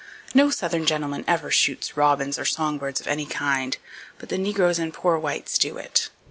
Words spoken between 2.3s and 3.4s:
or song birds of any